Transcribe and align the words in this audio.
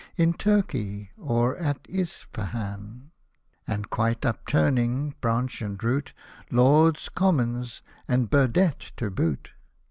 In 0.15 0.33
Turkey 0.33 1.11
or 1.15 1.55
at 1.57 1.83
Ispahan, 1.83 3.11
And 3.67 3.87
quite 3.91 4.25
upturning, 4.25 5.13
branch 5.21 5.61
and 5.61 5.77
root, 5.83 6.13
Lords, 6.49 7.07
Commons, 7.07 7.83
and 8.07 8.27
Burdett 8.27 8.93
to 8.97 9.11
boot. 9.11 9.51